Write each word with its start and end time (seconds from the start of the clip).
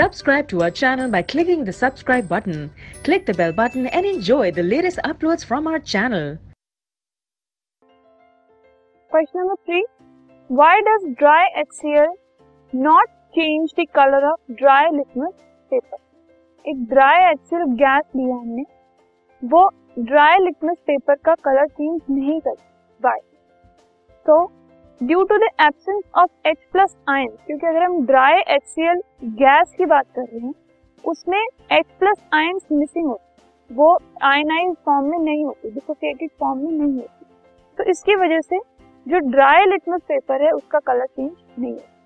Subscribe 0.00 0.48
to 0.48 0.62
our 0.62 0.70
channel 0.70 1.10
by 1.10 1.20
clicking 1.20 1.62
the 1.62 1.72
subscribe 1.74 2.26
button. 2.26 2.70
Click 3.04 3.26
the 3.26 3.34
bell 3.34 3.52
button 3.52 3.86
and 3.88 4.06
enjoy 4.06 4.50
the 4.50 4.62
latest 4.62 4.98
uploads 5.04 5.44
from 5.44 5.66
our 5.66 5.78
channel. 5.78 6.38
Question 9.10 9.40
number 9.40 9.56
3. 9.66 9.86
Why 10.48 10.80
does 10.86 11.14
dry 11.18 11.44
HCl 11.58 12.06
not 12.72 13.08
change 13.34 13.74
the 13.76 13.86
color 13.92 14.22
of 14.32 14.56
dry 14.56 14.88
litmus 14.90 15.34
paper? 15.68 15.98
If 16.64 16.88
dry 16.88 17.34
HCl 17.34 17.76
gas, 17.76 18.04
लिया 18.16 18.36
हमने 18.36 18.64
dry 20.08 20.34
litmus 20.46 20.80
paper 20.88 21.14
paper 21.14 21.14
का 21.28 21.34
colour 21.34 21.66
change 21.66 22.00
नहीं 22.10 22.40
Why? 23.00 23.18
So. 24.24 24.59
Due 25.02 25.22
to 25.22 25.36
the 25.38 25.42
absence 25.42 26.02
of 26.14 26.30
H 26.48 26.64
plus 26.72 26.96
ion 27.08 27.28
क्योंकि 27.46 27.66
अगर 27.66 27.82
हम 27.82 28.06
dry 28.06 28.42
HCl 28.56 28.98
gas 29.24 29.74
की 29.78 29.84
बात 29.84 30.06
कर 30.16 30.22
रहे 30.22 30.40
हैं, 30.40 30.52
उसमें 31.04 31.46
H 31.72 31.86
प्लस 31.98 32.16
आयन 32.34 32.58
मिसिंग 32.72 33.06
होती 33.06 33.74
वो 33.74 33.98
आयनाइज 34.22 34.74
फॉर्म 34.84 35.06
में 35.06 35.18
नहीं 35.18 35.44
होती 35.44 35.70
डिसोसिएटेड 35.70 36.30
फॉर्म 36.40 36.58
में 36.58 36.72
नहीं 36.72 36.96
होती। 36.96 37.26
तो 37.78 37.84
इसकी 37.90 38.16
वजह 38.16 38.40
से 38.40 38.58
जो 39.06 39.18
ड्राई 39.30 39.66
लिटमस 39.66 40.00
पेपर 40.08 40.42
है, 40.42 40.50
उसका 40.50 40.78
कलर 40.78 41.06
चेंज 41.06 41.30
नहीं 41.58 41.72
होता। 41.72 41.99